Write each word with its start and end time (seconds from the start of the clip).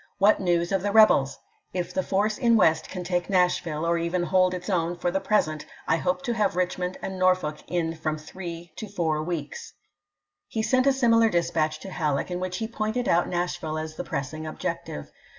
What 0.17 0.39
news 0.39 0.71
of 0.71 0.81
the 0.81 0.91
rebels! 0.91 1.37
If 1.75 1.93
the 1.93 2.01
force 2.01 2.39
in 2.39 2.57
West 2.57 2.89
can 2.89 3.03
take 3.03 3.27
fo 3.27 3.33
B^eiT 3.33 3.35
Nash^ille, 3.65 3.87
or 3.87 3.99
even 3.99 4.23
hold 4.23 4.55
its 4.55 4.67
own 4.67 4.97
for 4.97 5.11
the 5.11 5.19
present, 5.19 5.63
I 5.87 5.93
1862: 5.97 6.01
^'wl^R. 6.01 6.01
hope 6.01 6.21
to 6.23 6.33
have 6.33 6.53
Eichmond 6.53 6.97
and 7.03 7.19
Norfolk 7.19 7.57
in 7.67 7.95
from 7.95 8.17
three 8.17 8.71
^p.' 8.73 8.73
64o/" 8.73 8.75
to 8.77 8.85
f 8.87 8.99
om* 8.99 9.25
weeks." 9.27 9.73
He 10.47 10.63
sent 10.63 10.87
a 10.87 10.93
similar 10.93 11.29
dispatch 11.29 11.77
to 11.81 11.91
Hal 11.91 12.15
leek, 12.15 12.31
in 12.31 12.39
which 12.39 12.57
he 12.57 12.67
pointed 12.67 13.07
out 13.07 13.29
Nashville 13.29 13.77
as 13.77 13.95
the 13.95 14.03
pressing 14.03 14.47
objective. 14.47 15.11